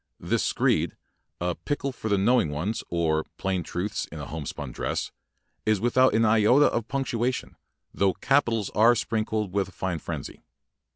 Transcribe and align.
This 0.19 0.41
screed, 0.41 0.97
"A 1.39 1.53
Pickle 1.53 1.91
for 1.91 2.09
the 2.09 2.17
Knowing 2.17 2.49
Ones, 2.49 2.83
or 2.89 3.23
Plain 3.37 3.61
Truths 3.61 4.05
in 4.11 4.19
a 4.19 4.25
Homespun 4.25 4.71
Dress", 4.71 5.11
is 5.63 5.79
without 5.79 6.15
an 6.15 6.25
iota 6.25 6.65
of 6.71 6.87
punctuation, 6.87 7.55
though 7.93 8.13
capitals 8.15 8.71
are 8.71 8.95
sprinkled 8.95 9.53
with 9.53 9.67
a 9.69 9.71
fine 9.71 9.99
frenzy. 9.99 10.41